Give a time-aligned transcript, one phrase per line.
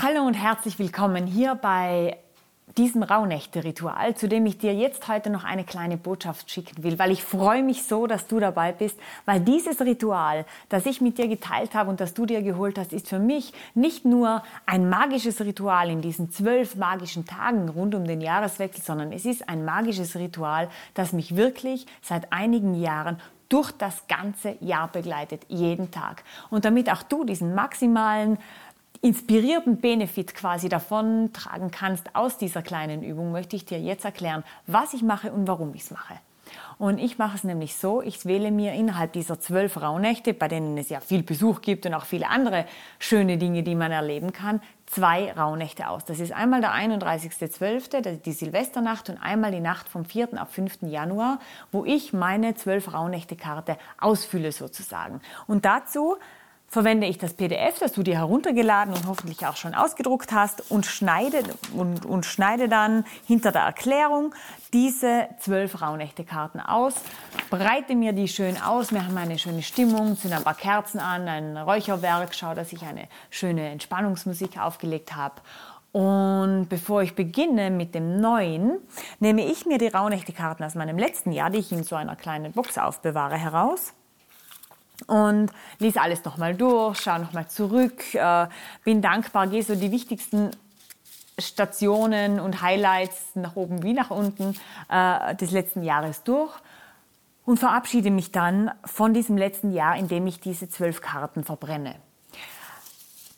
[0.00, 2.18] Hallo und herzlich willkommen hier bei
[2.76, 7.10] diesem Rauhnächte-Ritual, zu dem ich dir jetzt heute noch eine kleine Botschaft schicken will, weil
[7.10, 11.26] ich freue mich so, dass du dabei bist, weil dieses Ritual, das ich mit dir
[11.26, 15.40] geteilt habe und das du dir geholt hast, ist für mich nicht nur ein magisches
[15.40, 20.14] Ritual in diesen zwölf magischen Tagen rund um den Jahreswechsel, sondern es ist ein magisches
[20.14, 26.22] Ritual, das mich wirklich seit einigen Jahren durch das ganze Jahr begleitet, jeden Tag.
[26.50, 28.38] Und damit auch du diesen maximalen
[29.00, 34.44] inspirierten Benefit quasi davon tragen kannst aus dieser kleinen Übung, möchte ich dir jetzt erklären,
[34.66, 36.14] was ich mache und warum ich es mache.
[36.78, 40.78] Und ich mache es nämlich so, ich wähle mir innerhalb dieser zwölf Rauhnächte, bei denen
[40.78, 42.66] es ja viel Besuch gibt und auch viele andere
[42.98, 46.04] schöne Dinge, die man erleben kann, zwei Rauhnächte aus.
[46.04, 50.40] Das ist einmal der 31.12., die Silvesternacht und einmal die Nacht vom 4.
[50.40, 50.82] auf 5.
[50.82, 51.40] Januar,
[51.72, 55.20] wo ich meine zwölf Rauhnächte-Karte ausfülle sozusagen.
[55.46, 56.16] Und dazu
[56.68, 60.84] verwende ich das PDF, das du dir heruntergeladen und hoffentlich auch schon ausgedruckt hast und
[60.84, 61.42] schneide,
[61.74, 64.34] und, und schneide dann hinter der Erklärung
[64.74, 66.94] diese zwölf Rauhnächte-Karten aus,
[67.48, 71.26] breite mir die schön aus, wir haben eine schöne Stimmung, sind ein paar Kerzen an,
[71.26, 75.36] ein Räucherwerk, schau, dass ich eine schöne Entspannungsmusik aufgelegt habe
[75.92, 78.78] und bevor ich beginne mit dem neuen,
[79.20, 82.52] nehme ich mir die Rauhnächte-Karten aus meinem letzten Jahr, die ich in so einer kleinen
[82.52, 83.94] Box aufbewahre, heraus
[85.06, 88.46] und lies alles nochmal durch, schau nochmal zurück, äh,
[88.84, 90.50] bin dankbar, gehe so die wichtigsten
[91.38, 94.56] Stationen und Highlights nach oben wie nach unten
[94.88, 96.52] äh, des letzten Jahres durch
[97.44, 101.94] und verabschiede mich dann von diesem letzten Jahr, indem ich diese zwölf Karten verbrenne.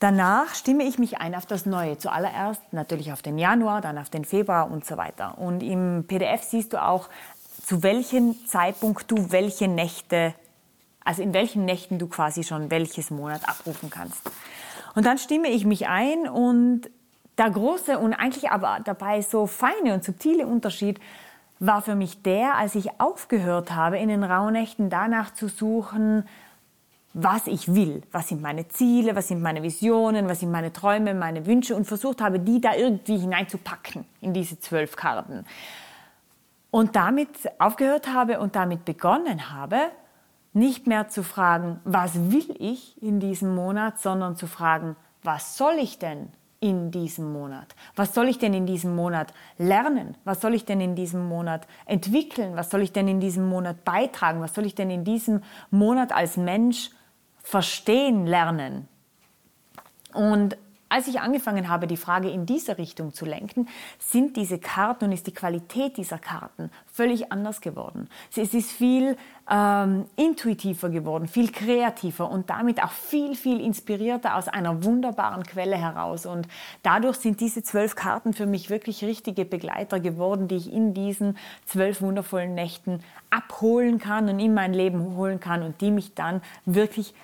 [0.00, 1.98] Danach stimme ich mich ein auf das Neue.
[1.98, 5.36] Zuallererst natürlich auf den Januar, dann auf den Februar und so weiter.
[5.36, 7.10] Und im PDF siehst du auch,
[7.62, 10.34] zu welchem Zeitpunkt du welche Nächte
[11.04, 14.22] also in welchen Nächten du quasi schon welches Monat abrufen kannst.
[14.94, 16.90] Und dann stimme ich mich ein und
[17.38, 21.00] der große und eigentlich aber dabei so feine und subtile Unterschied
[21.58, 26.26] war für mich der, als ich aufgehört habe, in den Rauhnächten danach zu suchen,
[27.12, 31.12] was ich will, was sind meine Ziele, was sind meine Visionen, was sind meine Träume,
[31.12, 35.44] meine Wünsche und versucht habe, die da irgendwie hineinzupacken in diese zwölf Karten.
[36.70, 39.90] Und damit aufgehört habe und damit begonnen habe,
[40.52, 45.74] nicht mehr zu fragen, was will ich in diesem Monat, sondern zu fragen, was soll
[45.74, 46.28] ich denn
[46.60, 47.74] in diesem Monat?
[47.96, 50.16] Was soll ich denn in diesem Monat lernen?
[50.24, 52.54] Was soll ich denn in diesem Monat entwickeln?
[52.56, 54.40] Was soll ich denn in diesem Monat beitragen?
[54.40, 56.90] Was soll ich denn in diesem Monat als Mensch
[57.42, 58.88] verstehen lernen?
[60.12, 60.58] Und
[60.90, 63.68] als ich angefangen habe, die Frage in diese Richtung zu lenken,
[63.98, 68.08] sind diese Karten und ist die Qualität dieser Karten völlig anders geworden.
[68.36, 69.16] Es ist viel
[69.48, 75.76] ähm, intuitiver geworden, viel kreativer und damit auch viel, viel inspirierter aus einer wunderbaren Quelle
[75.76, 76.26] heraus.
[76.26, 76.48] Und
[76.82, 81.38] dadurch sind diese zwölf Karten für mich wirklich richtige Begleiter geworden, die ich in diesen
[81.66, 86.42] zwölf wundervollen Nächten abholen kann und in mein Leben holen kann und die mich dann
[86.64, 87.14] wirklich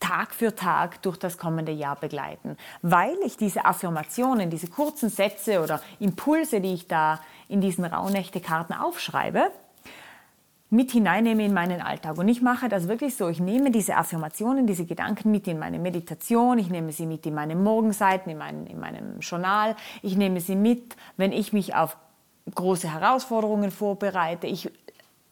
[0.00, 5.62] Tag für Tag durch das kommende Jahr begleiten, weil ich diese Affirmationen, diese kurzen Sätze
[5.62, 9.50] oder Impulse, die ich da in diesen Rauhnächte-Karten aufschreibe,
[10.70, 12.16] mit hineinnehme in meinen Alltag.
[12.16, 13.28] Und ich mache das wirklich so.
[13.28, 16.58] Ich nehme diese Affirmationen, diese Gedanken mit in meine Meditation.
[16.58, 19.74] Ich nehme sie mit in meine Morgenseiten, in, mein, in meinem Journal.
[20.00, 21.96] Ich nehme sie mit, wenn ich mich auf
[22.54, 24.46] große Herausforderungen vorbereite.
[24.46, 24.70] Ich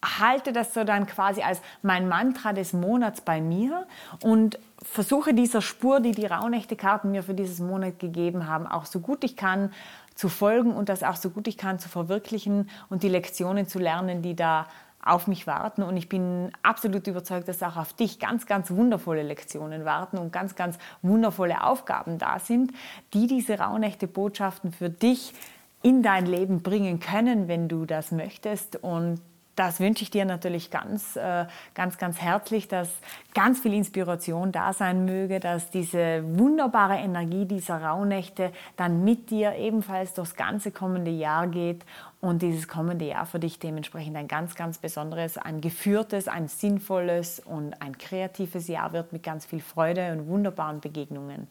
[0.05, 3.87] halte das so dann quasi als mein Mantra des Monats bei mir
[4.23, 9.01] und versuche dieser Spur, die die Rauhnächte-Karten mir für dieses Monat gegeben haben, auch so
[9.01, 9.73] gut ich kann
[10.15, 13.79] zu folgen und das auch so gut ich kann zu verwirklichen und die Lektionen zu
[13.79, 14.67] lernen, die da
[15.01, 15.83] auf mich warten.
[15.83, 20.33] Und ich bin absolut überzeugt, dass auch auf dich ganz, ganz wundervolle Lektionen warten und
[20.33, 22.73] ganz, ganz wundervolle Aufgaben da sind,
[23.15, 25.35] die diese Rauhnächte-Botschaften für dich
[25.83, 28.77] in dein Leben bringen können, wenn du das möchtest.
[28.77, 29.21] Und
[29.59, 32.89] das wünsche ich dir natürlich ganz, äh, ganz, ganz herzlich, dass
[33.35, 39.57] ganz viel Inspiration da sein möge, dass diese wunderbare Energie dieser Rauhnächte dann mit dir
[39.57, 41.85] ebenfalls durchs ganze kommende Jahr geht
[42.21, 47.41] und dieses kommende Jahr für dich dementsprechend ein ganz, ganz besonderes, ein geführtes, ein sinnvolles
[47.41, 51.49] und ein kreatives Jahr wird mit ganz viel Freude und wunderbaren Begegnungen.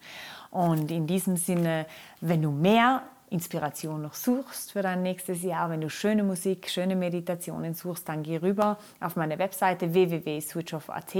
[0.50, 1.86] Und in diesem Sinne,
[2.22, 6.96] wenn du mehr Inspiration noch suchst für dein nächstes Jahr, wenn du schöne Musik, schöne
[6.96, 11.16] Meditationen suchst, dann geh rüber auf meine Webseite www.switchoff.at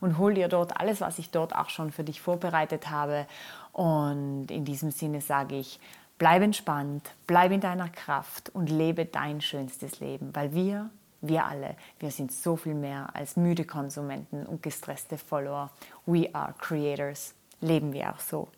[0.00, 3.26] und hol dir dort alles, was ich dort auch schon für dich vorbereitet habe.
[3.72, 5.78] Und in diesem Sinne sage ich,
[6.18, 11.76] bleib entspannt, bleib in deiner Kraft und lebe dein schönstes Leben, weil wir, wir alle,
[12.00, 15.70] wir sind so viel mehr als müde Konsumenten und gestresste Follower.
[16.06, 17.34] We are creators.
[17.60, 18.48] Leben wir auch so.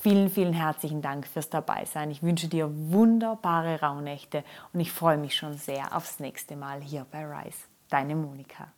[0.00, 2.12] Vielen, vielen herzlichen Dank fürs Dabeisein.
[2.12, 7.04] Ich wünsche dir wunderbare Rauhnächte und ich freue mich schon sehr aufs nächste Mal hier
[7.10, 7.64] bei Rise.
[7.90, 8.68] Deine Monika.